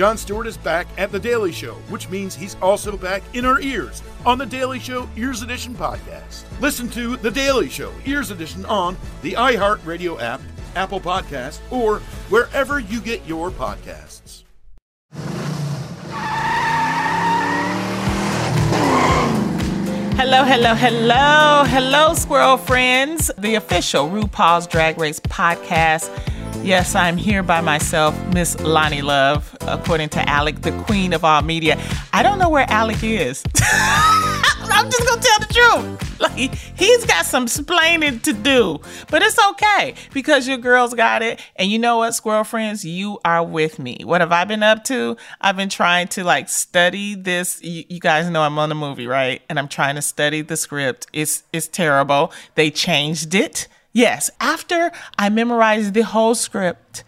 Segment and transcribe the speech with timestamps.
[0.00, 3.60] Jon Stewart is back at The Daily Show, which means he's also back in our
[3.60, 6.44] ears on The Daily Show Ears Edition podcast.
[6.58, 10.40] Listen to The Daily Show Ears Edition on the iHeartRadio app,
[10.74, 11.98] Apple Podcast, or
[12.30, 14.44] wherever you get your podcasts.
[20.16, 23.30] Hello, hello, hello, hello, squirrel friends.
[23.36, 26.08] The official RuPaul's Drag Race podcast.
[26.62, 31.40] Yes, I'm here by myself, Miss Loni Love, according to Alec, the queen of all
[31.40, 31.80] media.
[32.12, 33.42] I don't know where Alec is.
[33.62, 36.20] I'm just gonna tell the truth.
[36.20, 41.40] Like he's got some splaining to do, but it's okay because your girls got it.
[41.56, 44.00] And you know what, squirrel friends, you are with me.
[44.04, 45.16] What have I been up to?
[45.40, 47.62] I've been trying to like study this.
[47.62, 49.40] You, you guys know I'm on the movie, right?
[49.48, 51.06] And I'm trying to study the script.
[51.14, 52.32] It's it's terrible.
[52.54, 53.66] They changed it.
[53.92, 57.04] Yes, after I memorize the whole script,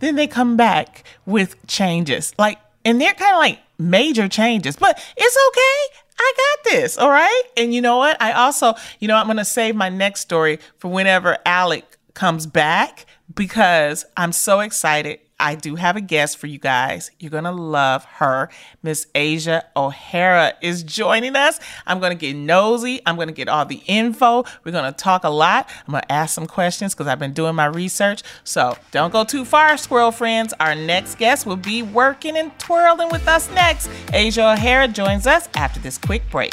[0.00, 2.34] then they come back with changes.
[2.38, 5.98] Like, and they're kind of like major changes, but it's okay.
[6.18, 6.98] I got this.
[6.98, 7.42] All right.
[7.56, 8.20] And you know what?
[8.20, 12.46] I also, you know, I'm going to save my next story for whenever Alec comes
[12.46, 17.10] back because I'm so excited I do have a guest for you guys.
[17.18, 18.48] You're going to love her.
[18.82, 21.58] Miss Asia O'Hara is joining us.
[21.86, 23.00] I'm going to get nosy.
[23.04, 24.44] I'm going to get all the info.
[24.64, 25.68] We're going to talk a lot.
[25.86, 28.22] I'm going to ask some questions because I've been doing my research.
[28.44, 30.54] So don't go too far, squirrel friends.
[30.60, 33.90] Our next guest will be working and twirling with us next.
[34.12, 36.52] Asia O'Hara joins us after this quick break.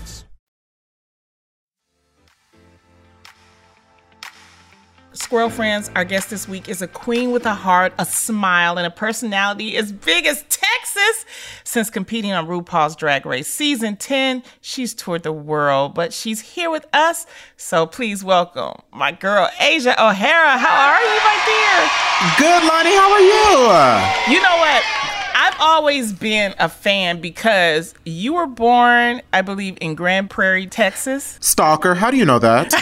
[5.31, 8.85] Squirrel friends, our guest this week is a queen with a heart, a smile, and
[8.85, 11.25] a personality as big as Texas.
[11.63, 16.69] Since competing on RuPaul's Drag Race season 10, she's toured the world, but she's here
[16.69, 17.25] with us.
[17.55, 20.57] So please welcome my girl, Asia O'Hara.
[20.57, 21.79] How are you, my dear?
[22.37, 22.93] Good, Loni.
[22.93, 24.35] How are you?
[24.35, 24.83] You know what?
[25.33, 31.37] I've always been a fan because you were born, I believe, in Grand Prairie, Texas.
[31.39, 32.73] Stalker, how do you know that?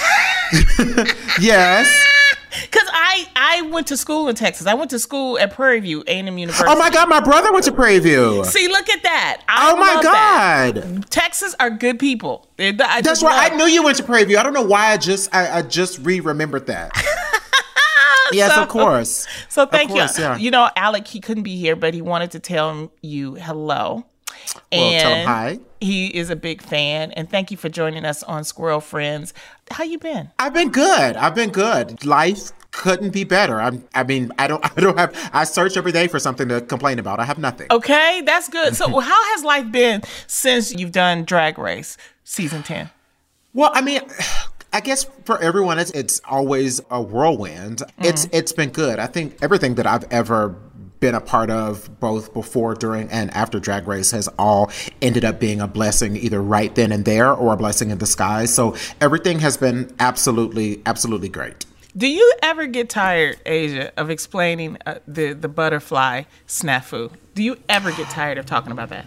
[1.39, 2.18] yes.
[2.49, 4.67] Because I I went to school in Texas.
[4.67, 6.69] I went to school at Prairie View, A&M University.
[6.69, 8.43] Oh my God, my brother went to Prairie View.
[8.45, 9.41] See, look at that.
[9.47, 10.75] I oh my God.
[10.75, 11.09] That.
[11.09, 12.47] Texas are good people.
[12.59, 13.51] I That's right.
[13.51, 14.37] I knew you went to Prairie View.
[14.37, 16.91] I don't know why I just I, I just re-remembered that.
[18.31, 19.27] yes, so, of course.
[19.49, 20.23] So thank course, you.
[20.23, 20.37] Yeah.
[20.37, 24.05] You know, Alec, he couldn't be here, but he wanted to tell you hello.
[24.71, 25.59] Well, and tell him hi.
[25.81, 29.33] He is a big fan, and thank you for joining us on Squirrel Friends.
[29.71, 30.29] How you been?
[30.37, 31.15] I've been good.
[31.15, 32.05] I've been good.
[32.05, 33.59] Life couldn't be better.
[33.59, 35.15] I'm, I mean, I don't, I don't have.
[35.33, 37.19] I search every day for something to complain about.
[37.19, 37.67] I have nothing.
[37.71, 38.75] Okay, that's good.
[38.75, 42.89] So, how has life been since you've done Drag Race season ten?
[43.53, 44.01] Well, I mean.
[44.71, 47.79] I guess for everyone, it's it's always a whirlwind.
[47.79, 48.05] Mm.
[48.05, 48.99] It's it's been good.
[48.99, 50.55] I think everything that I've ever
[50.99, 54.71] been a part of both before, during, and after Drag Race has all
[55.01, 58.53] ended up being a blessing either right then and there or a blessing in disguise.
[58.53, 61.65] So everything has been absolutely, absolutely great.
[61.97, 67.11] Do you ever get tired, Asia, of explaining uh, the the butterfly snafu?
[67.33, 69.05] Do you ever get tired of talking about that?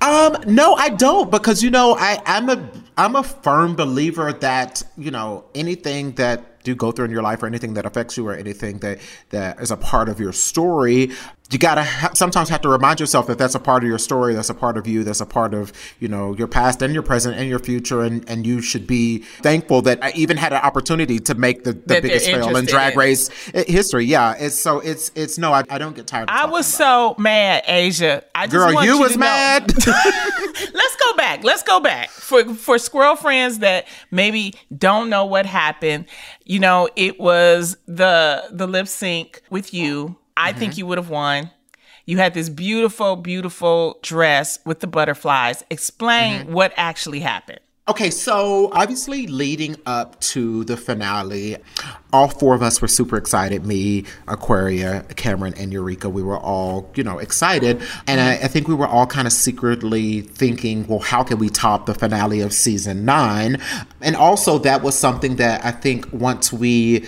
[0.00, 4.82] Um, no, I don't because you know I I'm a I'm a firm believer that
[4.96, 8.26] you know anything that do go through in your life or anything that affects you
[8.28, 8.98] or anything that
[9.30, 11.10] that is a part of your story
[11.50, 14.34] you gotta ha- sometimes have to remind yourself that that's a part of your story
[14.34, 17.02] that's a part of you that's a part of you know your past and your
[17.02, 20.60] present and your future and and you should be thankful that i even had an
[20.60, 22.98] opportunity to make the, the biggest film in drag in.
[22.98, 24.04] race history.
[24.04, 27.64] Yeah it's so it's it's no i, I don't get tired i was so mad
[27.66, 28.22] asia.
[28.34, 29.72] I just girl you, you was mad?
[30.74, 32.10] Let's go back let's go back.
[32.10, 36.06] For for squirrel friends that maybe don't know what happened
[36.44, 40.58] you know it was the the lip sync with you I mm-hmm.
[40.58, 41.50] think you would have won.
[42.06, 45.64] You had this beautiful, beautiful dress with the butterflies.
[45.68, 46.52] Explain mm-hmm.
[46.54, 47.60] what actually happened.
[47.88, 51.56] Okay, so obviously leading up to the finale,
[52.12, 53.64] all four of us were super excited.
[53.64, 56.10] Me, Aquaria, Kameron, and Eureka.
[56.10, 57.80] We were all, you know, excited.
[58.06, 61.48] And I, I think we were all kind of secretly thinking, well, how can we
[61.48, 63.58] top the finale of season nine?
[64.02, 67.06] And also, that was something that I think once we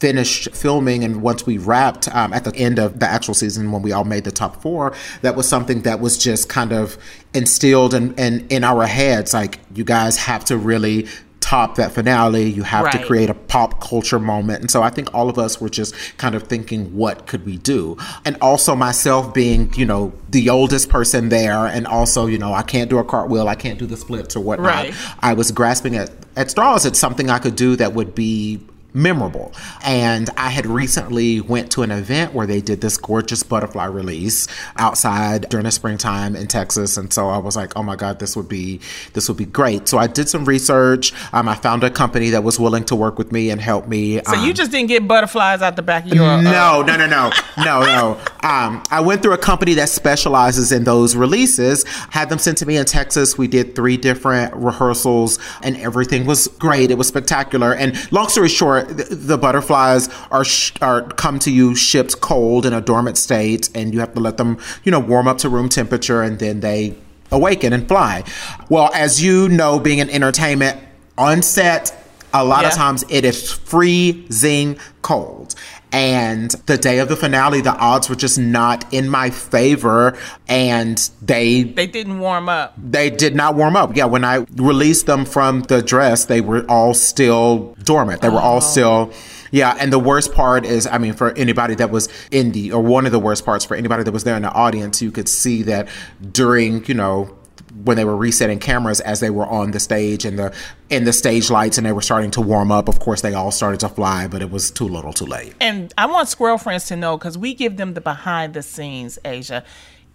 [0.00, 3.82] finished filming and once we wrapped um, at the end of the actual season when
[3.82, 6.96] we all made the top four that was something that was just kind of
[7.34, 11.06] instilled in, in, in our heads like you guys have to really
[11.50, 12.44] top that finale.
[12.44, 12.92] You have right.
[12.92, 14.60] to create a pop culture moment.
[14.60, 17.56] And so I think all of us were just kind of thinking, what could we
[17.56, 17.96] do?
[18.24, 21.66] And also myself being, you know, the oldest person there.
[21.66, 24.40] And also, you know, I can't do a cartwheel, I can't do the splits or
[24.40, 24.84] whatnot.
[24.84, 24.94] Right.
[25.20, 28.60] I was grasping at, at straws at something I could do that would be
[28.92, 29.52] memorable.
[29.84, 34.46] And I had recently went to an event where they did this gorgeous butterfly release
[34.76, 36.96] outside during the springtime in Texas.
[36.96, 38.80] And so I was like, oh my God, this would be
[39.12, 39.88] this would be great.
[39.88, 41.12] So I did some research.
[41.32, 44.20] Um, I found a company that was willing to work with me and help me.
[44.24, 46.96] So um, you just didn't get butterflies out the back of your uh, No, no,
[46.96, 47.30] no, no.
[47.58, 48.20] no, no.
[48.42, 52.66] Um, I went through a company that specializes in those releases, had them sent to
[52.66, 53.36] me in Texas.
[53.36, 56.90] We did three different rehearsals and everything was great.
[56.90, 57.74] It was spectacular.
[57.74, 60.44] And long story short, the, butterflies are
[60.80, 64.36] are come to you shipped cold in a dormant state, and you have to let
[64.36, 66.96] them, you know, warm up to room temperature, and then they
[67.30, 68.24] awaken and fly.
[68.68, 70.80] Well, as you know, being in entertainment
[71.16, 71.96] on set,
[72.32, 72.68] a lot yeah.
[72.68, 75.54] of times it is freezing cold.
[75.92, 80.16] And the day of the finale, the odds were just not in my favor,
[80.46, 82.74] and they they didn't warm up.
[82.78, 83.96] They did not warm up.
[83.96, 88.22] Yeah, when I released them from the dress, they were all still dormant.
[88.22, 88.60] They were all oh.
[88.60, 89.12] still.
[89.50, 92.80] Yeah, and the worst part is, I mean, for anybody that was in the, or
[92.80, 95.28] one of the worst parts for anybody that was there in the audience, you could
[95.28, 95.88] see that
[96.30, 97.36] during, you know,
[97.84, 100.54] when they were resetting cameras as they were on the stage and the
[100.88, 103.50] in the stage lights and they were starting to warm up of course they all
[103.50, 105.54] started to fly but it was too little too late.
[105.60, 109.18] And i want squirrel friends to know because we give them the behind the scenes
[109.24, 109.64] asia.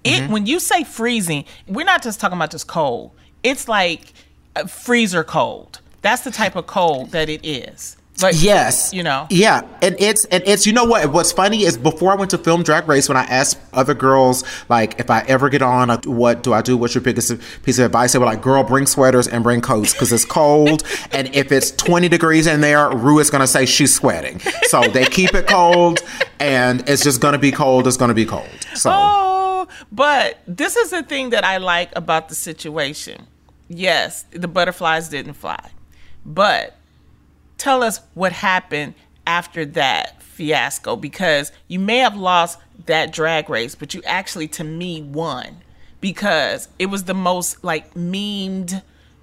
[0.04, 0.34] It mm-hmm.
[0.34, 3.12] when you say freezing we're not just talking about just cold.
[3.44, 4.14] It's like
[4.68, 5.80] freezer cold.
[6.02, 10.24] That's the type of cold that it is like, yes, you know, yeah, and it's
[10.26, 11.12] and it's you know what?
[11.12, 14.44] What's funny is before I went to film Drag Race, when I asked other girls
[14.70, 16.78] like if I ever get on, uh, what do I do?
[16.78, 17.34] What's your biggest
[17.64, 18.14] piece of advice?
[18.14, 21.72] They were like, "Girl, bring sweaters and bring coats because it's cold, and if it's
[21.72, 24.40] twenty degrees in there, Ru is gonna say she's sweating.
[24.68, 26.00] So they keep it cold,
[26.40, 27.86] and it's just gonna be cold.
[27.86, 28.48] It's gonna be cold.
[28.76, 33.28] So, oh, but this is the thing that I like about the situation.
[33.68, 35.72] Yes, the butterflies didn't fly,
[36.26, 36.78] but
[37.58, 38.94] tell us what happened
[39.28, 44.64] after that fiasco because you may have lost that drag race, but you actually, to
[44.64, 45.58] me, won
[46.02, 48.82] because it was the most like memed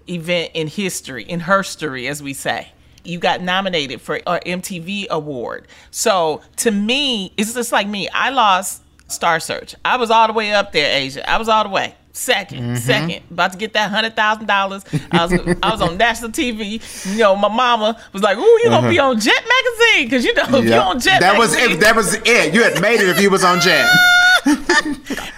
[0.08, 2.73] event in history, in herstory, as we say.
[3.05, 5.67] You got nominated for an MTV award.
[5.90, 8.08] So to me, it's just like me.
[8.08, 9.75] I lost Star Search.
[9.84, 11.29] I was all the way up there, Asia.
[11.29, 11.94] I was all the way.
[12.12, 12.74] 2nd mm-hmm.
[12.76, 14.84] second, about to get that hundred thousand dollars.
[15.10, 15.32] I was
[15.62, 16.80] I was on national TV.
[17.12, 18.90] You know, my mama was like, "Ooh, you gonna uh-huh.
[18.90, 21.96] be on Jet magazine?" Because you know, if you're on Jet, that magazine, was that
[21.96, 22.54] was it.
[22.54, 23.88] You had made it if you was on Jet.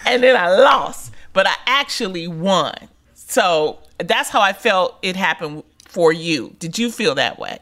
[0.07, 2.75] and then I lost, but I actually won.
[3.15, 6.57] So that's how I felt it happened for you.
[6.59, 7.59] Did you feel that way?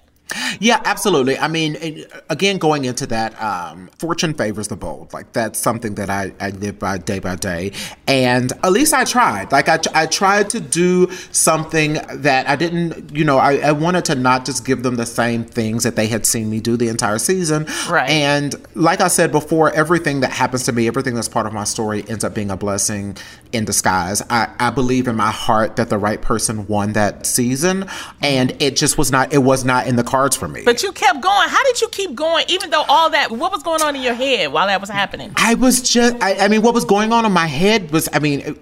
[0.60, 1.38] Yeah, absolutely.
[1.38, 5.12] I mean, again, going into that, um, fortune favors the bold.
[5.12, 7.72] Like that's something that I, I live by day by day.
[8.06, 9.52] And at least I tried.
[9.52, 14.04] Like I, I tried to do something that I didn't, you know, I, I wanted
[14.06, 16.88] to not just give them the same things that they had seen me do the
[16.88, 17.66] entire season.
[17.88, 18.08] Right.
[18.08, 21.64] And like I said before, everything that happens to me, everything that's part of my
[21.64, 23.16] story ends up being a blessing
[23.52, 24.22] in disguise.
[24.30, 27.86] I, I believe in my heart that the right person won that season.
[28.20, 30.62] And it just was not, it was not in the cards for me.
[30.64, 31.48] But you kept going.
[31.48, 33.30] How did you keep going, even though all that?
[33.30, 35.32] What was going on in your head while that was happening?
[35.36, 36.16] I was just.
[36.20, 38.08] I, I mean, what was going on in my head was.
[38.12, 38.56] I mean,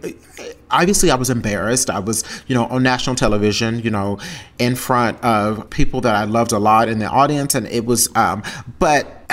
[0.70, 1.88] obviously, I was embarrassed.
[1.88, 3.80] I was, you know, on national television.
[3.80, 4.18] You know,
[4.58, 8.14] in front of people that I loved a lot in the audience, and it was.
[8.14, 8.42] Um,
[8.78, 9.24] but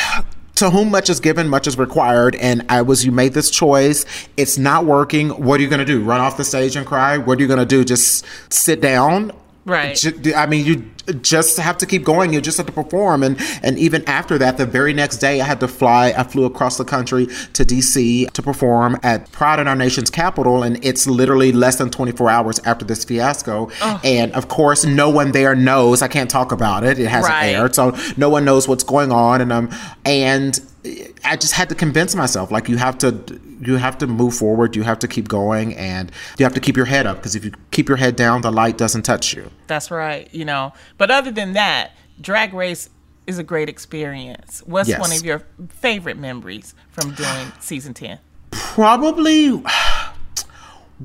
[0.56, 2.36] to whom much is given, much is required.
[2.36, 4.06] And I was, you made this choice.
[4.38, 5.30] It's not working.
[5.30, 6.02] What are you going to do?
[6.04, 7.18] Run off the stage and cry?
[7.18, 7.84] What are you going to do?
[7.84, 9.34] Just sit down?
[9.68, 10.02] Right.
[10.34, 10.90] I mean, you
[11.22, 12.32] just have to keep going.
[12.32, 13.22] You just have to perform.
[13.22, 16.14] And and even after that, the very next day, I had to fly.
[16.18, 20.64] I flew across the country to DC to perform at Pride in Our Nation's capital.
[20.64, 23.70] And it's literally less than 24 hours after this fiasco.
[23.82, 24.02] Oh.
[24.06, 26.02] And of course, no one there knows.
[26.02, 26.98] I can't talk about it.
[26.98, 27.48] It hasn't right.
[27.48, 29.42] aired, so no one knows what's going on.
[29.42, 29.70] And um
[30.06, 30.62] and
[31.24, 34.76] I just had to convince myself like you have to you have to move forward,
[34.76, 37.44] you have to keep going and you have to keep your head up because if
[37.44, 39.50] you keep your head down the light doesn't touch you.
[39.68, 40.74] That's right, you know.
[40.98, 41.92] But other than that,
[42.22, 42.90] drag race
[43.26, 44.64] is a great experience.
[44.66, 45.00] What's yes.
[45.00, 48.20] one of your favorite memories from doing season 10?
[48.52, 49.50] Probably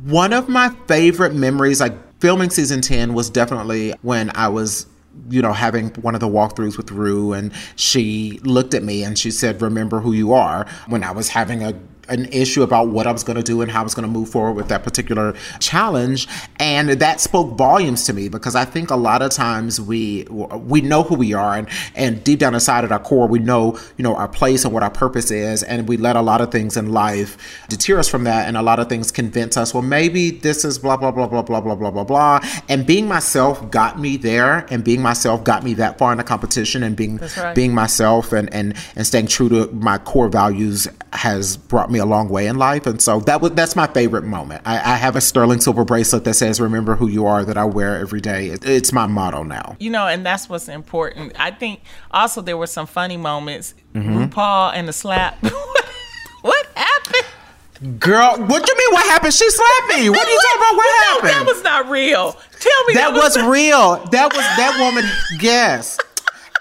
[0.05, 4.87] one of my favorite memories like filming season 10 was definitely when I was
[5.29, 9.19] you know, having one of the walkthroughs with Ru, and she looked at me and
[9.19, 11.75] she said, "Remember who you are." When I was having a
[12.09, 14.13] an issue about what I was going to do and how I was going to
[14.13, 18.91] move forward with that particular challenge, and that spoke volumes to me because I think
[18.91, 22.85] a lot of times we we know who we are and and deep down inside
[22.85, 25.89] at our core we know you know our place and what our purpose is, and
[25.89, 27.37] we let a lot of things in life
[27.69, 30.79] deter us from that, and a lot of things convince us, well, maybe this is
[30.79, 34.67] blah blah blah blah blah blah blah blah blah, and being myself got me there,
[34.71, 37.55] and being myself got me that far in the competition, and being right.
[37.55, 42.05] being myself and and and staying true to my core values has brought me a
[42.07, 44.63] long way in life, and so that was that's my favorite moment.
[44.65, 47.65] I, I have a sterling silver bracelet that says "Remember who you are" that I
[47.65, 48.49] wear every day.
[48.49, 49.77] It, it's my motto now.
[49.79, 51.33] You know, and that's what's important.
[51.39, 53.75] I think also there were some funny moments.
[53.95, 54.25] Mm-hmm.
[54.25, 55.39] RuPaul and the slap.
[56.43, 57.99] what happened?
[58.01, 58.95] Girl, what do you mean?
[58.95, 59.35] What happened?
[59.35, 60.09] She slapped me.
[60.09, 60.77] What are you talking about?
[60.77, 61.31] What No, happened?
[61.31, 62.33] that was not real.
[62.61, 63.97] Tell me that was real.
[64.13, 65.05] That was that woman.
[65.41, 65.99] Yes.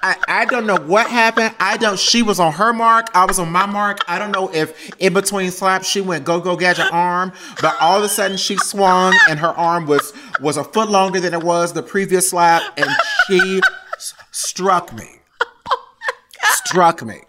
[0.03, 1.53] I, I don't know what happened.
[1.59, 1.99] I don't.
[1.99, 3.07] She was on her mark.
[3.13, 3.99] I was on my mark.
[4.07, 7.31] I don't know if in between slaps she went go go gadget arm,
[7.61, 11.19] but all of a sudden she swung and her arm was was a foot longer
[11.19, 12.87] than it was the previous slap, and
[13.27, 13.61] she
[13.95, 15.07] s- struck me.
[15.71, 15.77] Oh
[16.65, 17.21] struck me.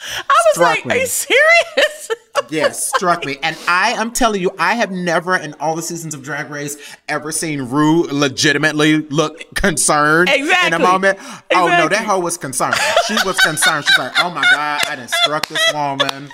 [0.00, 0.94] I was struck like, me.
[0.94, 2.10] are you serious?
[2.50, 3.38] Yes, struck me.
[3.42, 6.76] And I am telling you, I have never in all the seasons of Drag Race
[7.08, 10.66] ever seen Ru legitimately look concerned exactly.
[10.68, 11.18] in a moment.
[11.52, 12.76] Oh no, that hoe was concerned.
[13.06, 13.84] She was concerned.
[13.86, 16.30] She's like, oh my God, I done struck this woman.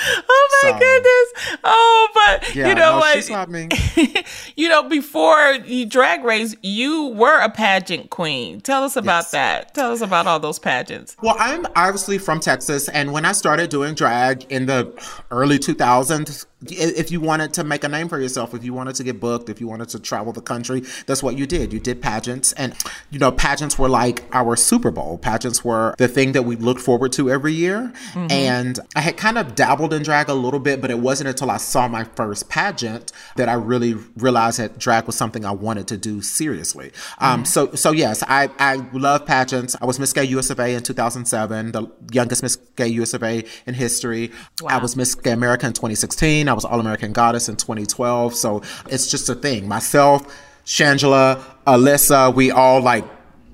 [0.28, 1.58] oh my So- goodness.
[1.64, 3.48] Oh, but Yeah, you know no, what?
[3.50, 3.68] me.
[4.56, 8.60] you know, before you drag race, you were a pageant queen.
[8.60, 9.30] Tell us about Yes.
[9.32, 9.74] that.
[9.74, 11.16] Tell us about all those pageants.
[11.22, 14.92] Well, I'm obviously from Texas, and when I started doing drag in the
[15.30, 18.96] early 2000s, i- if you wanted to make a name for yourself, if you wanted
[18.96, 21.72] to get booked, if you wanted to travel the country, that's what you did.
[21.72, 22.74] You did pageants, and
[23.10, 25.18] you know, pageants were like our Super Bowl.
[25.18, 27.92] Pageants were the thing that we looked forward to every year.
[28.30, 31.50] And I had kind of dabbled in drag a little bit, but it wasn't until
[31.50, 35.86] I saw my first pageant that I really realized that drag was something I wanted
[35.88, 36.92] to do seriously.
[37.18, 39.76] Um, so, so yes, I I love pageants.
[39.80, 43.22] I was Miss Gay US of A in 2007, the youngest Miss Gay US of
[43.22, 44.32] A in history.
[44.66, 46.47] I was Miss Gay America in 2016.
[46.48, 48.34] I was All American Goddess in 2012.
[48.34, 49.68] So it's just a thing.
[49.68, 50.26] Myself,
[50.64, 53.04] Shangela, Alyssa, we all like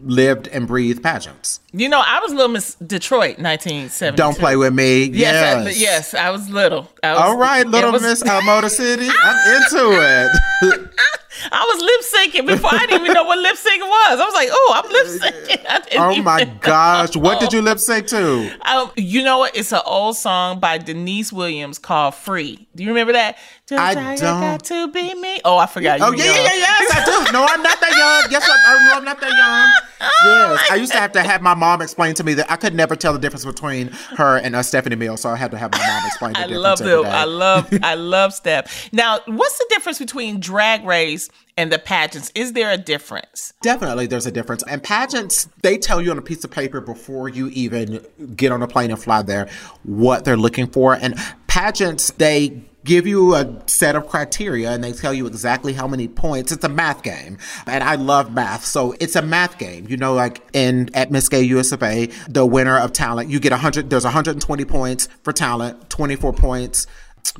[0.02, 1.60] lived and breathed pageants.
[1.72, 4.16] You know, I was Little Miss Detroit, 1970.
[4.16, 5.04] Don't play with me.
[5.04, 5.66] Yes, Yes.
[5.66, 6.90] I, yes, I was little.
[7.02, 9.08] I was, All right, little was- Miss uh, Motor City.
[9.08, 10.30] I'm into
[10.72, 10.90] it.
[11.50, 14.20] I was lip syncing before I didn't even know what lip syncing was.
[14.20, 15.64] I was like, oh, I'm lip syncing.
[15.96, 17.16] Oh my even gosh.
[17.16, 18.50] What did you lip sync to?
[18.68, 19.56] Um, you know what?
[19.56, 23.38] It's an old song by Deniece Williams called "Free." Do you remember that?
[23.66, 24.40] Just I you don't.
[24.40, 25.40] got to be me.
[25.42, 25.98] Oh, I forgot.
[25.98, 26.34] You oh You yeah, young.
[26.36, 27.32] yeah, yeah, yes, I do.
[27.32, 28.30] No, I'm not that young.
[28.30, 29.70] Yes, I, oh, no, I'm not that young.
[30.26, 32.74] Yes, I used to have to have my mom explain to me that I could
[32.74, 35.72] never tell the difference between her and uh, Stephanie Mills, so I had to have
[35.72, 36.62] my mom explain the I difference.
[36.62, 37.12] love every them.
[37.12, 37.68] I love.
[37.82, 38.92] I love Steph.
[38.92, 42.30] Now, what's the difference between Drag Race and the pageants?
[42.34, 43.54] Is there a difference?
[43.62, 44.62] Definitely, there's a difference.
[44.64, 48.04] And pageants, they tell you on a piece of paper before you even
[48.36, 49.48] get on a plane and fly there
[49.84, 50.94] what they're looking for.
[50.94, 51.14] And
[51.46, 56.06] pageants, they give you a set of criteria and they tell you exactly how many
[56.06, 56.52] points.
[56.52, 57.38] It's a math game.
[57.66, 58.64] And I love math.
[58.64, 59.86] So it's a math game.
[59.88, 63.52] You know, like in at Miss Gay of A, the winner of talent, you get
[63.52, 66.86] 100, there's 120 points for talent, 24 points.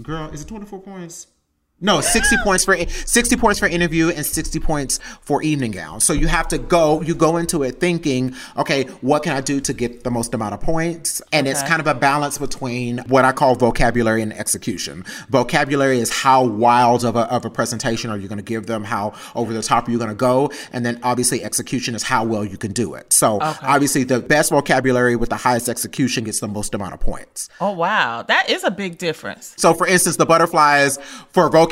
[0.03, 1.27] Girl, is it 24 points?
[1.81, 6.01] No, 60 points for 60 points for interview and 60 points for evening gown.
[6.01, 9.61] So you have to go you go into it thinking, okay, what can I do
[9.61, 11.21] to get the most amount of points?
[11.33, 15.05] And it's kind of a balance between what I call vocabulary and execution.
[15.29, 18.85] Vocabulary is how wild of a, of a presentation are you going to give them,
[18.85, 22.25] how over the top are you going to go, and then obviously execution is how
[22.25, 23.13] well you can do it.
[23.13, 27.49] So obviously the best vocabulary with the highest execution gets the most amount of points.
[27.61, 29.55] Oh wow, that is a big difference.
[29.57, 30.99] So, for instance, the butterflies
[31.33, 31.64] for vocabulary,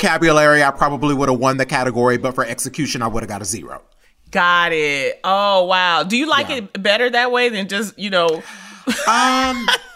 [0.63, 3.45] I probably would have won the category, but for execution, I would have got a
[3.45, 3.81] zero.
[4.31, 5.19] Got it.
[5.23, 6.03] Oh wow.
[6.03, 6.55] Do you like Yeah.
[6.57, 8.41] it better that way than just you know?
[9.07, 9.67] Um,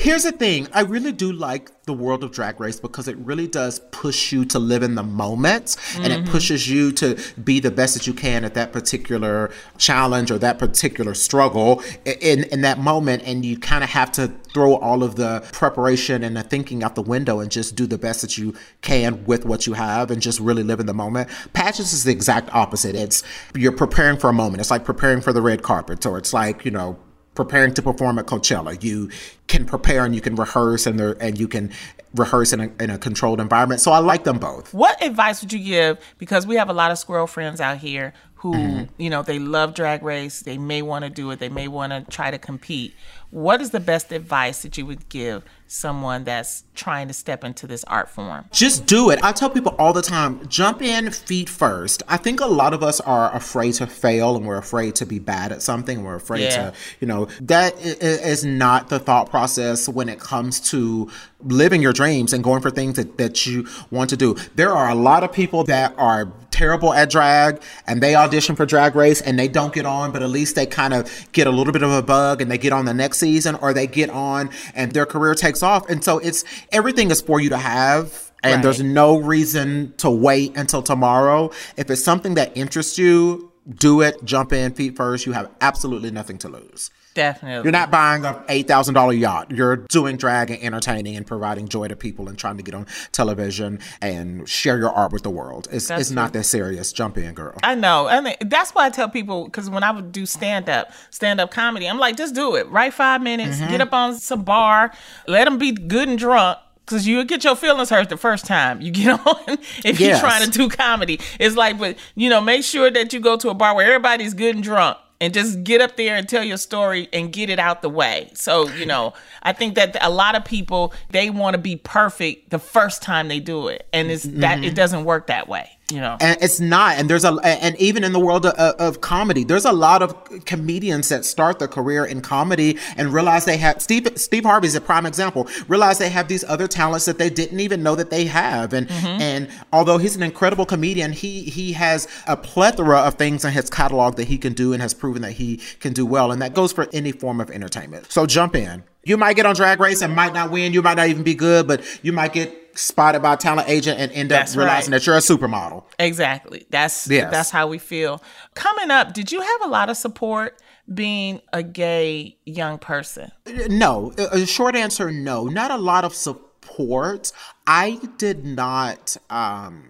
[0.00, 3.46] here's the thing I really do like the world of Drag Race because it really
[3.46, 6.32] does push you to live in the moment and it mm-hmm.
[6.32, 10.58] pushes you to be the best that you can at that particular challenge or that
[10.58, 13.24] particular struggle in, in that moment.
[13.26, 16.94] And you kind of have to throw all of the preparation and the thinking out
[16.94, 20.22] the window and just do the best that you can with what you have and
[20.22, 21.28] just really live in the moment.
[21.52, 22.94] Pageants is the exact opposite.
[22.94, 23.22] It's
[23.54, 24.60] you're preparing for a moment.
[24.60, 26.98] It's like preparing for the red carpet, or it's like, you know,
[27.34, 28.82] preparing to perform at Coachella.
[28.82, 29.10] You
[29.46, 31.70] can prepare and you can rehearse and there and you can
[32.14, 33.80] rehearse in a, in a controlled environment.
[33.80, 34.74] So I like them both.
[34.74, 35.98] What advice would you give?
[36.18, 38.84] Because we have a lot of squirrel friends out here who Mm-hmm.
[39.02, 41.92] you know they love drag race they may want to do it they may want
[41.92, 42.94] to try to compete
[43.30, 47.64] what is the best advice that you would give someone that's trying to step into
[47.66, 49.20] this art form Just do it.
[49.22, 52.02] I tell people all the time jump in feet first.
[52.08, 55.20] I think a lot of us are afraid to fail and we're afraid to be
[55.20, 56.02] bad at something.
[56.02, 56.70] We're afraid Yeah.
[56.70, 61.08] to, you know, that is not the thought process when it comes to
[61.44, 64.34] living your dreams and going for things that, that you want to do.
[64.56, 66.26] There are a lot of people that are
[66.60, 70.22] terrible at drag and they audition for drag race and they don't get on but
[70.22, 72.70] at least they kind of get a little bit of a bug and they get
[72.70, 75.88] on the next season or they get on and their career takes off.
[75.88, 78.62] And so it's everything is for you to have and Right.
[78.62, 81.50] there's no reason to wait until tomorrow.
[81.78, 84.22] If it's something that interests you do it.
[84.22, 85.24] Jump in feet first.
[85.24, 86.90] You have absolutely nothing to lose
[87.20, 89.50] definitely you're not buying a eight thousand dollar yacht.
[89.50, 92.86] You're doing drag and entertaining and providing joy to people and trying to get on
[93.12, 95.68] television and share your art with the world.
[95.70, 96.92] It's That's it's not that serious.
[96.92, 97.56] Jump in, girl.
[97.62, 100.90] I know, and that's why I tell people because when I would do stand up,
[101.10, 102.68] stand up comedy, I'm like, just do it.
[102.68, 103.70] Write five minutes, Mm-hmm.
[103.70, 104.92] get up on some bar,
[105.26, 106.58] let them be good and drunk.
[106.86, 110.44] Cause you get your feelings hurt the first time you get on if you're trying
[110.44, 111.20] to do comedy.
[111.38, 114.34] It's like, but you know, make sure that you go to a bar where everybody's
[114.34, 117.58] good and drunk, and just get up there and tell your story and get it
[117.58, 118.30] out the way.
[118.34, 122.50] So you know, I think that a lot of people they want to be perfect
[122.50, 124.64] the first time they do it, and it's that Mm-hmm.
[124.64, 125.70] it doesn't work that way.
[125.90, 129.00] You know, and it's not and there's a and even in the world of, of
[129.00, 133.56] comedy there's a lot of comedians that start their career in comedy and realize they
[133.56, 137.30] have steve steve harvey's a prime example realize they have these other talents that they
[137.30, 138.72] didn't even know that they have.
[138.72, 139.20] And mm-hmm.
[139.20, 143.70] and although he's an incredible comedian he he has a plethora of things in his
[143.70, 146.32] catalog that he can do and has proven that he can do well.
[146.32, 148.10] And that goes for any form of entertainment.
[148.10, 148.84] So jump in.
[149.04, 150.72] You might get on drag race and might not win.
[150.72, 154.00] You might not even be good but you might get spotted by a talent agent
[154.00, 154.98] and end That's up realizing right.
[155.00, 156.66] that you're a supermodel Exactly.
[156.70, 157.30] That's Yes.
[157.30, 158.22] that's how we feel.
[158.54, 160.60] Coming up, did you have a lot of support
[160.92, 163.30] being a gay young person?
[163.68, 165.44] No, a a short answer no.
[165.46, 167.32] Not a lot of support.
[167.66, 169.89] I did not um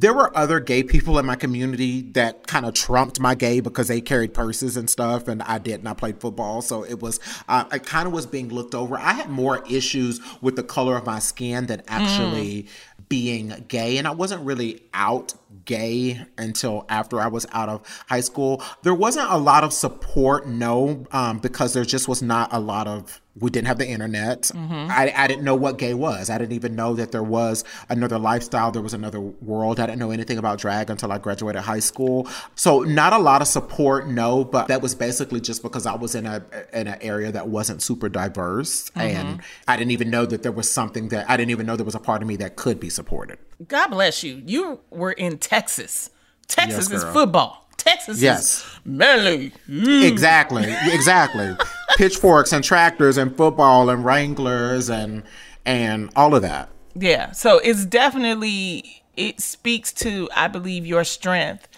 [0.00, 3.88] there were other gay people in my community that kind of trumped my gay because
[3.88, 5.88] they carried purses and stuff, and I didn't.
[5.88, 8.96] I played football, so it was uh, I kind of was being looked over.
[8.96, 12.68] I had more issues with the color of my skin than actually
[13.08, 15.34] being gay, and I wasn't really out
[15.64, 18.62] gay until after I was out of high school.
[18.82, 22.86] There wasn't a lot of support, no, um, because there just was not a lot
[22.86, 23.20] of.
[23.40, 24.42] We didn't have the internet.
[24.42, 24.90] Mm-hmm.
[24.90, 26.30] I, I didn't know what gay was.
[26.30, 28.70] I didn't even know that there was another lifestyle.
[28.70, 29.80] There was another world.
[29.80, 32.28] I didn't know anything about drag until I graduated high school.
[32.54, 34.44] So not a lot of support, no.
[34.44, 37.82] But that was basically just because I was in a in an area that wasn't
[37.82, 39.00] super diverse, mm-hmm.
[39.00, 41.84] and I didn't even know that there was something that I didn't even know there
[41.84, 43.38] was a part of me that could be supported.
[43.66, 44.42] God bless you.
[44.46, 46.10] You were in Texas.
[46.46, 47.67] Texas Yes, is football.
[47.88, 48.64] Texas Yes.
[48.84, 49.52] manly.
[49.68, 50.06] Mm.
[50.08, 50.66] Exactly.
[50.92, 51.56] Exactly.
[51.96, 55.22] Pitchforks and tractors and football and Wranglers and
[55.64, 56.68] and all of that.
[56.94, 57.32] Yeah.
[57.32, 61.68] So it's definitely it speaks to I believe your strength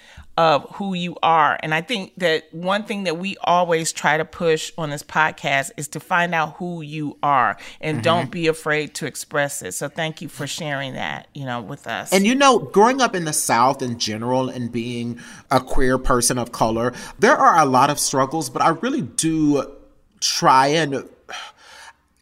[0.41, 1.59] of who you are.
[1.63, 5.71] And I think that one thing that we always try to push on this podcast
[5.77, 8.03] is to find out who you are and mm-hmm.
[8.05, 9.73] don't be afraid to express it.
[9.73, 12.11] So thank you for sharing that, you know, with us.
[12.11, 16.39] And you know, growing up in the South in general and being a queer person
[16.39, 19.77] of color, there are a lot of struggles, but I really do
[20.21, 21.07] try and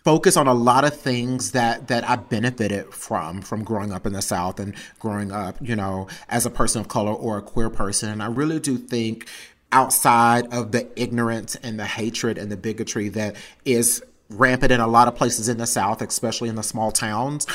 [0.05, 4.13] focus on a lot of things that that I benefited from from growing up in
[4.13, 7.71] the South and growing up, you know, as a person of color or a queer
[7.71, 8.09] person.
[8.09, 9.29] And I really do think
[9.73, 14.87] outside of the ignorance and the hatred and the bigotry that is rampant in a
[14.87, 17.47] lot of places in the South, especially in the small towns.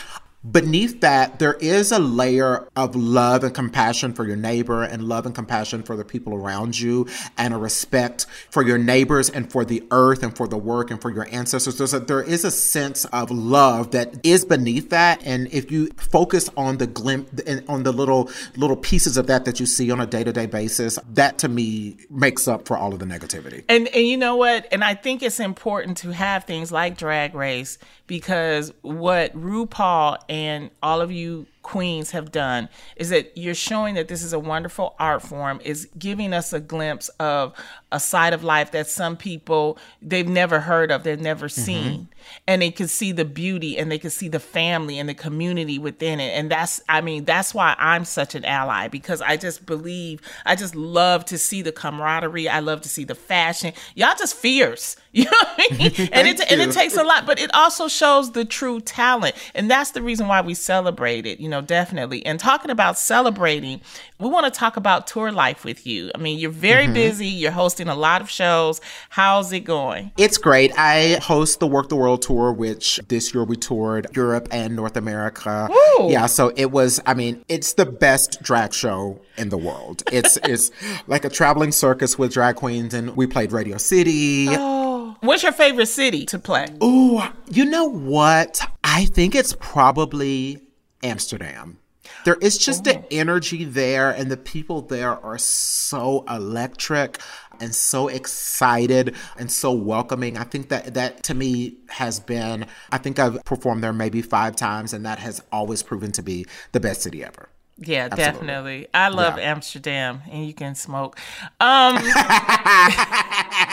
[0.49, 5.25] Beneath that, there is a layer of love and compassion for your neighbor and love
[5.25, 9.63] and compassion for the people around you and a respect for your neighbors and for
[9.63, 11.77] the earth and for the work and for your ancestors.
[11.77, 15.21] There's a, there is a sense of love that is beneath that.
[15.25, 19.61] And if you focus on the glimpse, on the little, little pieces of that that
[19.61, 22.91] you see on a day to day basis, that to me makes up for all
[22.91, 23.63] of the negativity.
[23.69, 24.67] And and you know what?
[24.73, 27.77] And I think it's important to have things like Drag Race
[28.07, 34.09] because what RuPaul and all of you queens have done is that you're showing that
[34.09, 35.59] this is a wonderful art form.
[35.63, 37.53] Is giving us a glimpse of
[37.93, 41.61] a side of life that some people they've never heard of they've never mm-hmm.
[41.61, 42.07] seen.
[42.47, 45.77] And they can see the beauty and they can see the family and the community
[45.77, 46.37] within it.
[46.37, 50.55] And that's i mean that's why i'm such an ally because i just believe i
[50.55, 52.49] just love to see the camaraderie.
[52.49, 53.73] I love to see the fashion.
[53.95, 54.97] Y'all just fierce.
[55.15, 56.09] You know what i mean?
[56.11, 59.35] And it and it takes a lot but it also shows the true talent.
[59.53, 62.25] And that's the reason why we celebrate it you know know, definitely.
[62.25, 63.81] And talking about celebrating,
[64.19, 66.11] we want to talk about tour life with you.
[66.13, 66.93] I mean, you're very Mm-hmm.
[66.93, 68.81] busy, you're hosting a lot of shows.
[69.09, 70.11] How's it going?
[70.17, 70.71] It's great.
[70.77, 74.97] I host the Work the World tour, which this year we toured Europe and North
[74.97, 75.69] America.
[75.69, 76.09] Woo!
[76.11, 76.99] Yeah, so it was.
[77.05, 80.03] I mean, it's the best drag show in the world.
[80.11, 80.71] It's it's
[81.07, 84.47] like a traveling circus with drag queens, and we played Radio City.
[84.49, 86.67] Oh, what's your favorite city to play?
[86.83, 88.59] Ooh, you know what?
[88.83, 90.59] I think it's probably
[91.03, 91.77] Amsterdam.
[92.25, 97.19] There is just the energy there, and the people there are so electric
[97.59, 100.37] and so excited and so welcoming.
[100.37, 102.65] I think that that to me has been.
[102.91, 106.45] I think I've performed there maybe five times, and that has always proven to be
[106.71, 107.49] the best city ever.
[107.77, 108.23] Yeah, Absolutely.
[108.23, 108.87] definitely.
[108.93, 109.51] I love Yeah.
[109.51, 111.17] Amsterdam, and you can smoke.
[111.59, 111.95] Um,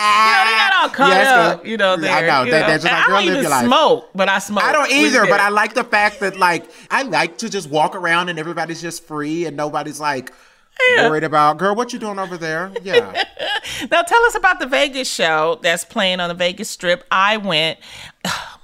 [0.00, 1.66] they got all caught up.
[1.66, 2.42] You know, I know.
[2.44, 3.66] you They- they're just like, I don't even life.
[3.66, 4.64] smoke, but I smoke.
[4.64, 7.94] I don't either, but I like the fact that like I like to just walk
[7.94, 10.32] around and everybody's just free and nobody's like
[10.96, 12.72] worried about girl, what you doing over there?
[12.82, 13.24] Yeah.
[13.90, 17.04] Now tell us about the Vegas show that's playing on the Vegas Strip.
[17.10, 17.78] I went.
[18.26, 18.59] Oh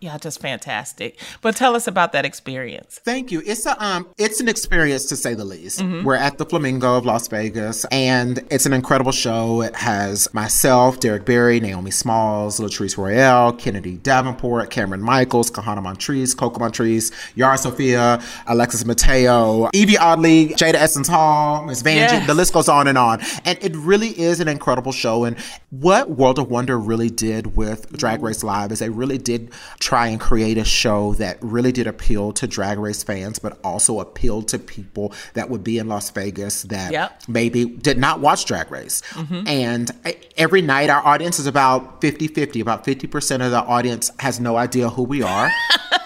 [0.00, 1.18] yeah, just fantastic.
[1.40, 3.00] But tell us about that experience.
[3.04, 3.42] Thank you.
[3.44, 5.82] It's a um it's an experience to say the least.
[5.82, 9.62] We're at the Flamingo of Las Vegas and it's an incredible show.
[9.62, 16.32] It has myself, Derrick Barry, Naomi Smalls, Latrice Royale, Kennedy Davenport, Kameron Michaels, Kahanna Montrese,
[16.34, 21.96] Coco Montrese, Yara Sofia, Alexis Mateo, Evie Oddly, Jaida Essence Hall, Miss Vanjie.
[21.96, 22.26] Yes.
[22.26, 23.20] The list goes on and on.
[23.44, 25.24] And it really is an incredible show.
[25.24, 25.36] And
[25.70, 29.50] what World of Wonder really did with Drag Race Live is they really did
[29.88, 34.00] try and create a show that really did appeal to Drag Race fans, but also
[34.00, 37.22] appealed to people that would be in Las Vegas that Yep.
[37.26, 39.00] maybe did not watch Drag Race.
[39.12, 39.48] Mm-hmm.
[39.48, 42.60] And e- every night, our audience is about 50 50.
[42.60, 45.48] About 50% of the audience has no idea who we are.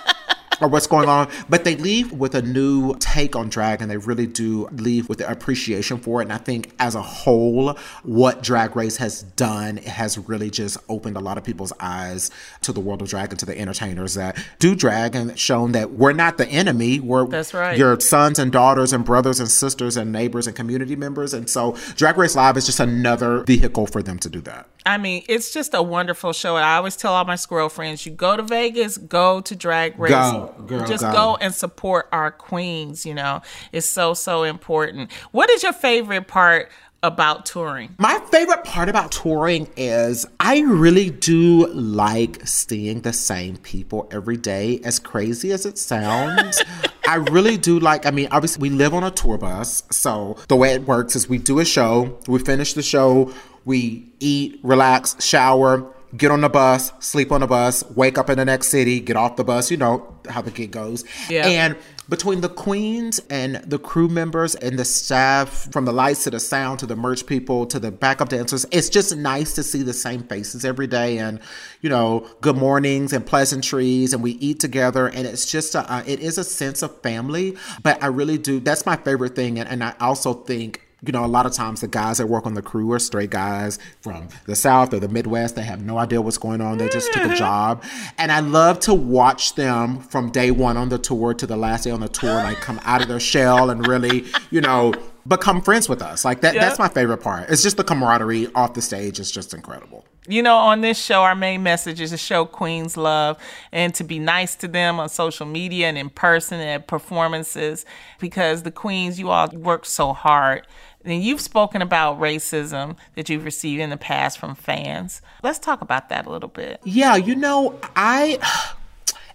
[0.62, 3.96] or what's going on, but they leave with a new take on drag and they
[3.96, 6.24] really do leave with the appreciation for it.
[6.24, 11.16] And I think as a whole, what Drag Race has done has really just opened
[11.16, 12.30] a lot of people's eyes
[12.62, 15.92] to the world of drag and to the entertainers that do drag and shown that
[15.92, 17.00] we're not the enemy.
[17.00, 17.76] We're That's right.
[17.76, 21.34] your sons and daughters and brothers and sisters and neighbors and community members.
[21.34, 24.66] And so Drag Race Live is just another vehicle for them to do that.
[24.84, 26.56] I mean, it's just a wonderful show.
[26.56, 29.98] And I always tell all my squirrel friends, you go to Vegas, go to Drag
[29.98, 30.10] Race.
[30.10, 31.12] Go, girl, just go.
[31.12, 33.42] go and support our queens, you know.
[33.72, 35.12] It's so, so important.
[35.30, 36.70] What is your favorite part
[37.02, 37.94] about touring?
[37.98, 44.36] My favorite part about touring is I really do like seeing the same people every
[44.36, 46.62] day, as crazy as it sounds.
[47.08, 49.82] I really do like, I mean, obviously, we live on a tour bus.
[49.90, 53.32] So the way it works is we do a show, we finish the show,
[53.64, 58.36] we eat, relax, shower, get on the bus, sleep on the bus, wake up in
[58.36, 61.04] the next city, get off the bus, you know how the gig goes.
[61.28, 61.46] Yeah.
[61.46, 61.76] And
[62.08, 66.40] between the queens and the crew members and the staff, from the lights to the
[66.40, 69.94] sound to the merch people to the backup dancers, it's just nice to see the
[69.94, 71.40] same faces every day and,
[71.80, 76.02] you know, good mornings and pleasantries and we eat together and it's just a, uh,
[76.06, 77.56] it is a sense of family.
[77.82, 79.58] But I really do, that's my favorite thing.
[79.58, 82.46] And, and I also think you know, a lot of times the guys that work
[82.46, 85.56] on the crew are straight guys from the South or the Midwest.
[85.56, 86.78] They have no idea what's going on.
[86.78, 87.34] They just took a mm-hmm.
[87.34, 87.82] job.
[88.18, 91.84] And I love to watch them from day one on the tour to the last
[91.84, 94.94] day on the tour, like come out of their shell and really, you know,
[95.26, 96.24] become friends with us.
[96.24, 96.60] Like that, Yeah.
[96.64, 97.50] that's my favorite part.
[97.50, 100.04] It's just the camaraderie off the stage is just incredible.
[100.28, 103.38] You know, on this show, our main message is to show queens love
[103.72, 107.84] and to be nice to them on social media and in person and at performances
[108.20, 110.64] because the queens, you all work so hard.
[111.04, 115.20] And you've spoken about racism that you've received in the past from fans.
[115.42, 116.80] Let's talk about that a little bit.
[116.84, 118.38] Yeah, you know, I.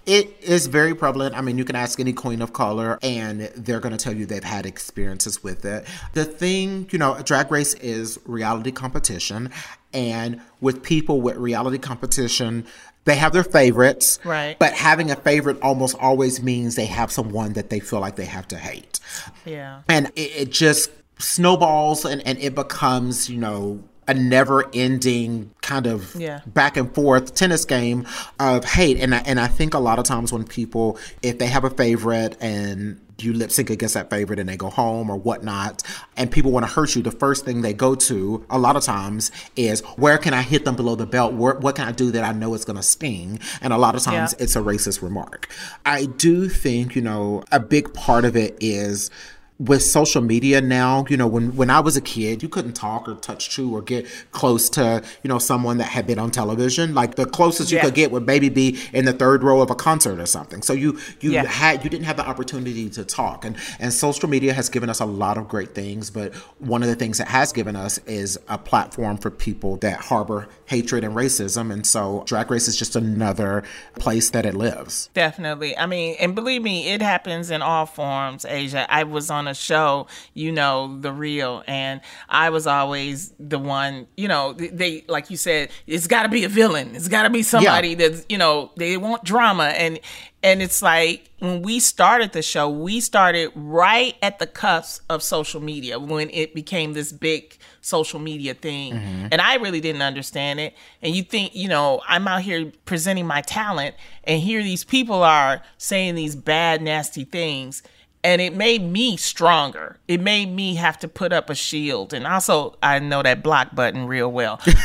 [0.06, 1.36] It is very prevalent.
[1.36, 4.26] I mean, you can ask any queen of color, and they're going to tell you
[4.26, 5.86] they've had experiences with it.
[6.14, 9.50] The thing, you know, Drag Race is reality competition,
[9.94, 12.66] and with people with reality competition,
[13.04, 14.18] they have their favorites.
[14.24, 14.58] Right.
[14.58, 18.24] But having a favorite almost always means they have someone that they feel like they
[18.24, 19.02] have to hate
[19.46, 19.82] Yeah.
[19.90, 25.86] and it, it just snowballs and, and it becomes you know a never ending kind
[25.86, 26.40] of Yeah.
[26.48, 28.08] back and forth tennis game
[28.40, 31.48] of hate and I, and I think a lot of times when people if they
[31.48, 35.18] have a favorite and you lip sync against that favorite and they go home or
[35.18, 35.82] whatnot
[36.16, 38.84] and people want to hurt you the first thing they go to a lot of
[38.84, 42.12] times is where can i hit them below the belt where, what can i do
[42.12, 44.44] that i know is going to sting and a lot of times Yeah.
[44.44, 45.50] it's a racist remark
[45.84, 49.10] i do think you know a big part of it is
[49.60, 53.08] with social media now, you know, when, when I was a kid, you couldn't talk
[53.10, 56.94] or touch to or get close to, you know, someone that had been on television.
[56.94, 57.86] Like the closest you Yeah.
[57.86, 60.62] could get would maybe be in the third row of a concert or something.
[60.62, 61.46] So you you Yeah.
[61.46, 63.46] had you didn't have the opportunity to talk.
[63.46, 66.90] And and social media has given us a lot of great things, but one of
[66.90, 71.16] the things it has given us is a platform for people that harbor hatred and
[71.16, 71.72] racism.
[71.74, 73.64] And so Drag Race is just another
[73.98, 75.10] place that it lives.
[75.16, 75.76] Definitely.
[75.76, 78.86] I mean, and believe me, it happens in all forms, Asia.
[78.90, 84.08] I was on a show, you know, The Real, and I was always the one,
[84.16, 86.96] you know, they- like you said, it's got to be a villain.
[86.96, 89.66] It's got to be somebody that's, you know, they want drama.
[89.66, 90.00] And,
[90.44, 95.24] and it's like when we started the show, we started right at the cusp of
[95.24, 98.94] social media when it became this big social media thing.
[98.94, 99.28] Mm-hmm.
[99.32, 100.76] And I really didn't understand it.
[101.02, 105.24] And you think, you know, I'm out here presenting my talent, and here these people
[105.24, 107.84] are saying these bad, nasty things.
[108.24, 109.98] And it made me stronger.
[110.08, 112.14] It made me have to put up a shield.
[112.14, 114.60] And also, I know that block button real well.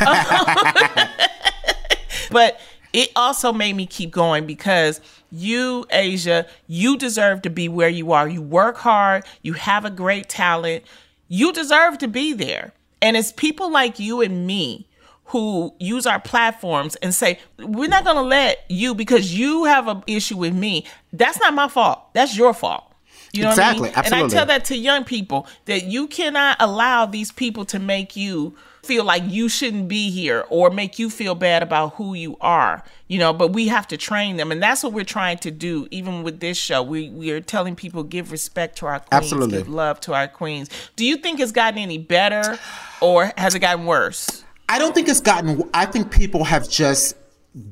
[2.30, 2.60] but
[2.92, 8.12] it also made me keep going because you, Asia, you deserve to be where you
[8.12, 8.28] are.
[8.28, 10.84] You work hard, you have a great talent,
[11.28, 12.72] you deserve to be there.
[13.00, 14.86] And it's people like you and me
[15.26, 19.88] who use our platforms and say, We're not going to let you because you have
[19.88, 20.84] an issue with me.
[21.12, 22.12] That's not my fault.
[22.12, 22.91] That's your fault.
[23.32, 24.12] You know Exactly, what I mean?
[24.12, 28.14] And I tell that to young people that you cannot allow these people to make
[28.14, 32.36] you feel like you shouldn't be here or make you feel bad about who you
[32.40, 32.84] are.
[33.08, 35.88] You know, but we have to train them, and that's what we're trying to do.
[35.90, 39.58] Even with this show, we we are telling people give respect to our queens, Absolutely.
[39.58, 40.68] give love to our queens.
[40.96, 42.58] Do you think it's gotten any better,
[43.00, 44.44] or has it gotten worse?
[44.68, 45.68] I don't think it's gotten.
[45.72, 47.16] I think people have just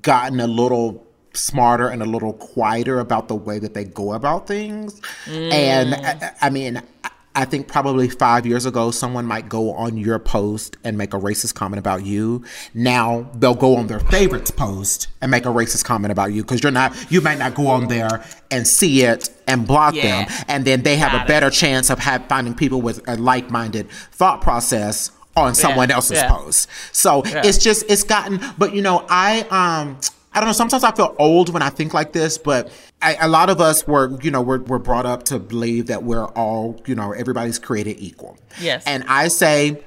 [0.03, 4.47] gotten a little smarter and a little quieter about the way that they go about
[4.47, 5.01] things.
[5.29, 6.77] And I, I mean,
[7.35, 11.19] I- think probably five years ago, someone might go on your post and make a
[11.19, 12.45] racist comment about you.
[12.75, 16.63] Now they'll go on their favorites post and make a racist comment about you because
[16.63, 16.95] you're not.
[17.11, 20.27] You might not go on there and see it and block Yeah.
[20.27, 21.29] them, and then they have Got a it.
[21.29, 26.29] better chance of have, finding people with a like-minded thought process on someone else's yeah.
[26.31, 26.69] post.
[26.93, 28.39] So it's just it's gotten.
[28.59, 29.99] But you know, I um.
[30.33, 30.53] I don't know.
[30.53, 32.71] Sometimes I feel old when I think like this, but
[33.03, 36.05] I, a lot of us were, you know, we're, we're brought up to believe that
[36.05, 38.39] we're all, you know, everybody's created equal.
[38.61, 38.85] Yes.
[38.87, 39.83] And I say,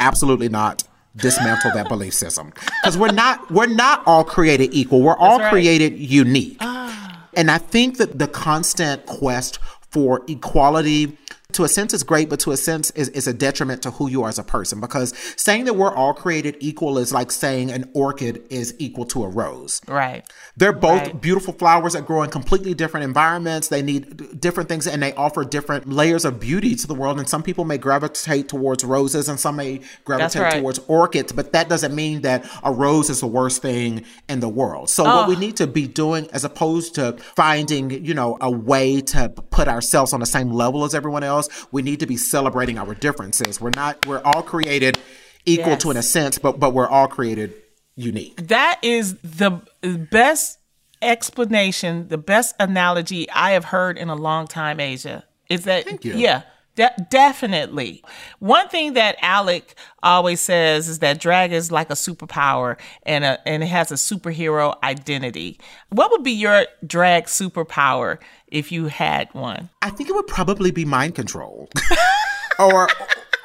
[0.00, 0.82] absolutely not.
[1.16, 5.02] Dismantle that belief system because we're not we're not all created equal.
[5.02, 5.50] We're all right.
[5.50, 6.56] Created unique.
[6.60, 7.26] Ah.
[7.34, 9.58] And I think that the constant quest
[9.90, 11.18] for equality,
[11.54, 14.08] to a sense, is great, but to a sense, is, is a detriment to who
[14.08, 14.80] you are as a person.
[14.80, 19.24] Because saying that we're all created equal is like saying an orchid is equal to
[19.24, 19.80] a rose.
[19.86, 20.24] Right.
[20.56, 21.20] They're both Right.
[21.20, 23.68] beautiful flowers that grow in completely different environments.
[23.68, 27.18] They need different things and they offer different layers of beauty to the world.
[27.18, 30.60] And some people may gravitate towards roses and some may gravitate right.
[30.60, 34.48] towards orchids, but that doesn't mean that a rose is the worst thing in the
[34.48, 34.90] world.
[34.90, 39.00] So, what we need to be doing, as opposed to finding, you know, a way
[39.00, 41.39] to put ourselves on the same level as everyone else,
[41.70, 43.60] we need to be celebrating our differences.
[43.60, 44.98] We're not, we're all created
[45.46, 47.54] equal to in a sense, but, but we're all created
[47.96, 48.48] unique.
[48.48, 49.62] That is the
[50.10, 50.58] best
[51.02, 55.24] explanation, the best analogy I have heard in a long time, Asia.
[55.48, 56.42] Is that yeah,
[56.76, 58.04] de- definitely.
[58.38, 63.48] One thing that Alec always says is that drag is like a superpower and a,
[63.48, 65.58] and it has a superhero identity.
[65.88, 68.18] What would be your drag superpower
[68.50, 69.68] if you had one?
[69.82, 71.68] I think it would probably be mind control.
[72.58, 72.88] or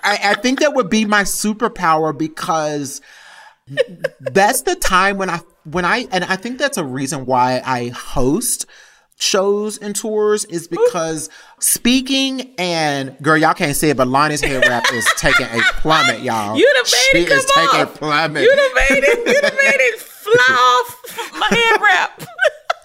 [0.03, 3.01] I, I think that would be my superpower because
[4.19, 7.87] that's the time when I when I and I think that's a reason why I
[7.87, 8.65] host
[9.17, 14.59] shows and tours is because speaking and girl y'all can't see it but Loni's hair
[14.59, 17.85] wrap is taking a plummet y'all You done made she it come is taking a
[17.87, 19.27] plummet You done made it.
[19.27, 22.23] You done made it fly off my hair wrap.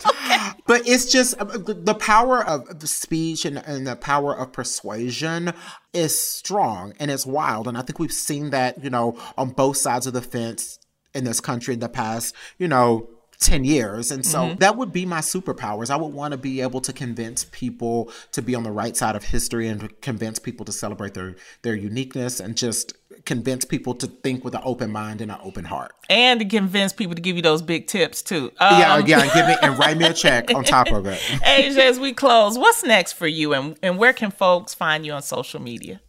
[0.66, 5.52] But it's just uh, the power of speech and, and the power of persuasion
[5.92, 7.66] is strong and it's wild.
[7.66, 10.78] And I think we've seen that, you know, on both sides of the fence
[11.12, 13.08] in this country in the past, you know,
[13.40, 14.10] 10 years.
[14.10, 15.90] And so that would be my superpowers.
[15.90, 19.16] I would want to be able to convince people to be on the right side
[19.16, 22.92] of history and convince people to celebrate their, their uniqueness and just
[23.24, 25.92] convince people to think with an open mind and an open heart.
[26.08, 28.50] and to convince people to give you those big tips too.
[28.60, 31.20] Yeah, Um, yeah, give me and write me a check on top of it.
[31.46, 35.12] Asia, as we close, what's next for you, and and where can folks find you
[35.12, 36.00] on social media?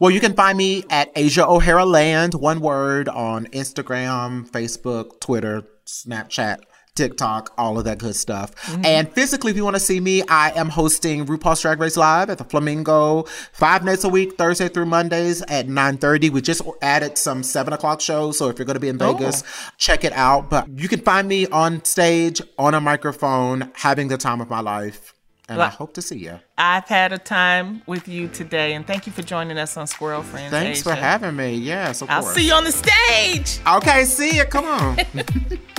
[0.00, 5.64] Well, you can find me at Asia O'Hara Land, one word, on Instagram, Facebook, Twitter,
[5.92, 6.62] Snapchat,
[6.94, 8.54] TikTok, all of that good stuff.
[8.66, 8.84] Mm-hmm.
[8.84, 12.28] And physically, if you want to see me, I am hosting RuPaul's Drag Race Live
[12.30, 16.30] at the Flamingo five nights a week, Thursday through Mondays at 9.30.
[16.30, 19.42] We just added some 7 o'clock shows, so if you're going to be in Vegas,
[19.42, 19.70] oh.
[19.78, 20.50] check it out.
[20.50, 24.60] But you can find me on stage, on a microphone, having the time of my
[24.60, 25.14] life.
[25.48, 26.38] And well, I hope to see you.
[26.56, 30.22] I've had a time with you today, and thank you for joining us on Squirrel
[30.22, 30.50] Friends.
[30.50, 30.90] Thanks Asia.
[30.90, 31.54] for having me.
[31.54, 32.34] Yes, I'll course.
[32.34, 33.58] see you on the stage.
[33.66, 34.44] Okay, see you.
[34.44, 34.98] Come on.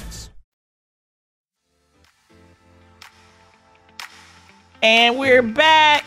[4.83, 6.05] And we're back.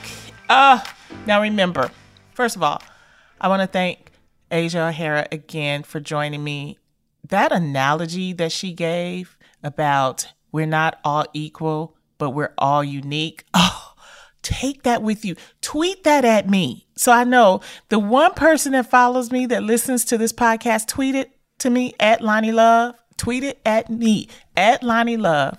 [0.48, 0.82] Uh,
[1.26, 1.92] now remember,
[2.32, 2.82] first of all,
[3.40, 4.10] I want to thank
[4.50, 6.78] Asia O'Hara again for joining me.
[7.28, 13.44] That analogy that she gave about we're not all equal, but we're all unique.
[13.54, 13.94] Oh,
[14.42, 15.36] take that with you.
[15.60, 16.88] Tweet that at me.
[16.96, 17.60] So I know
[17.90, 21.94] the one person that follows me that listens to this podcast, tweet it to me
[22.00, 22.96] at Loni Love.
[23.16, 25.58] Tweet it at me at Loni Love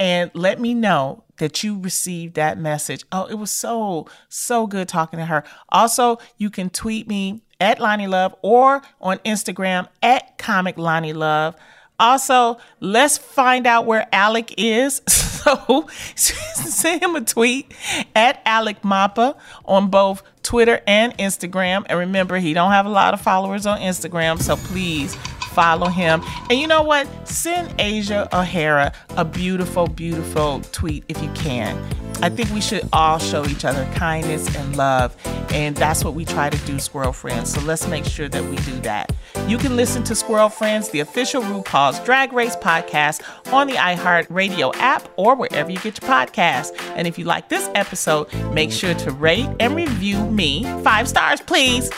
[0.00, 3.04] and let me know that you received that message.
[3.10, 5.42] Oh, it was so, so good talking to her.
[5.70, 11.56] Also, you can tweet me at Loni Love or on Instagram at Comic Loni Love.
[11.98, 15.02] Also, let's find out where Alec is.
[15.40, 17.72] So send him a tweet
[18.14, 21.86] at Alec Mapa on both Twitter and Instagram.
[21.88, 25.16] And remember, he don't have a lot of followers on Instagram, so please
[25.50, 26.22] follow him.
[26.48, 27.06] And you know what?
[27.28, 31.76] Send Asia O'Hara a beautiful, beautiful tweet if you can.
[32.22, 35.16] I think we should all show each other kindness and love.
[35.52, 37.52] And that's what we try to do, Squirrel Friends.
[37.52, 39.10] So let's make sure that we do that.
[39.46, 44.26] You can listen to Squirrel Friends, the official RuPaul's Drag Race podcast, on the iHeart
[44.30, 46.78] Radio app or wherever you get your podcasts.
[46.94, 50.64] And if you like this episode, make sure to rate and review me.
[50.82, 51.90] Five stars, please.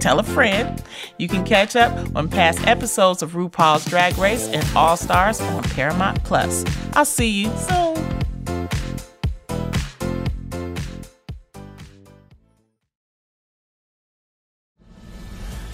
[0.00, 0.82] Tell a friend.
[1.18, 5.62] You can catch up on past episodes of RuPaul's Drag Race and All Stars on
[5.64, 6.64] Paramount Plus.
[6.92, 8.17] I'll see you soon.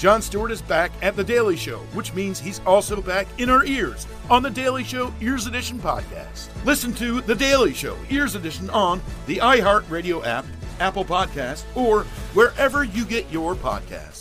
[0.05, 3.65] Jon Stewart is back at The Daily Show, which means he's also back in our
[3.65, 6.51] ears on The Daily Show Ears Edition podcast.
[6.67, 10.45] Listen to The Daily Show Ears Edition on the iHeartRadio app,
[10.79, 12.03] Apple Podcast, or
[12.35, 14.14] wherever you get your podcasts.